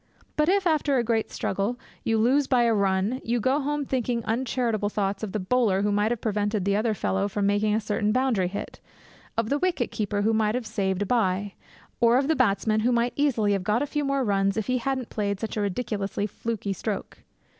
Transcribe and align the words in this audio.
But, 0.35 0.49
if, 0.49 0.65
after 0.65 0.97
a 0.97 1.03
great 1.03 1.29
struggle, 1.29 1.77
you 2.03 2.17
lose 2.17 2.47
by 2.47 2.63
a 2.63 2.73
run, 2.73 3.21
you 3.23 3.39
go 3.39 3.59
home 3.59 3.85
thinking 3.85 4.23
uncharitable 4.25 4.89
thoughts 4.89 5.21
of 5.21 5.31
the 5.31 5.37
bowler 5.39 5.83
who 5.83 5.91
might 5.91 6.09
have 6.11 6.21
prevented 6.21 6.65
the 6.65 6.75
other 6.75 6.95
fellow 6.95 7.27
from 7.27 7.45
making 7.45 7.75
a 7.75 7.79
certain 7.79 8.11
boundary 8.11 8.47
hit, 8.47 8.79
of 9.37 9.49
the 9.49 9.59
wicket 9.59 9.91
keeper 9.91 10.23
who 10.23 10.33
might 10.33 10.55
have 10.55 10.65
saved 10.65 11.03
a 11.03 11.05
bye, 11.05 11.53
or 11.99 12.17
of 12.17 12.27
the 12.29 12.35
batsman 12.35 12.79
who 12.79 12.91
might 12.91 13.13
easily 13.15 13.51
have 13.53 13.63
got 13.63 13.83
a 13.83 13.85
few 13.85 14.03
more 14.03 14.23
runs 14.23 14.57
if 14.57 14.65
he 14.65 14.79
hadn't 14.79 15.11
played 15.11 15.39
such 15.39 15.55
a 15.55 15.61
ridiculously 15.61 16.25
fluky 16.25 16.73
stroke. 16.73 17.19